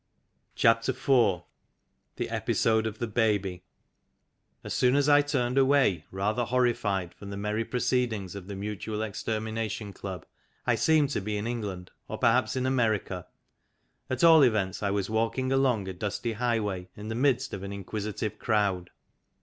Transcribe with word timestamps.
IV 0.55 0.79
THE 2.15 2.27
EPISODE 2.27 2.87
OF 2.87 2.97
THE 2.97 3.05
BABY 3.05 3.63
As 4.63 4.73
soon 4.73 4.95
as 4.95 5.07
I 5.07 5.21
turned 5.21 5.59
away, 5.59 6.05
rather 6.09 6.43
horrified, 6.43 7.13
from 7.13 7.29
the 7.29 7.37
merry 7.37 7.63
proceedings 7.63 8.33
of 8.33 8.47
the 8.47 8.55
Mutual 8.55 9.03
Extermination 9.03 9.93
Club, 9.93 10.25
I 10.65 10.73
seemed 10.73 11.11
to 11.11 11.21
be 11.21 11.37
in 11.37 11.45
England, 11.45 11.91
or 12.07 12.17
perhaps 12.17 12.55
in 12.55 12.65
America. 12.65 13.27
At 14.09 14.23
all 14.23 14.41
events 14.41 14.81
I 14.81 14.89
was 14.89 15.07
walking 15.11 15.51
along 15.51 15.87
a 15.87 15.93
dusty 15.93 16.33
highway 16.33 16.89
in 16.97 17.09
the 17.09 17.13
midst 17.13 17.53
of 17.53 17.61
an 17.61 17.71
inquisitive 17.71 18.39
crowd. 18.39 18.89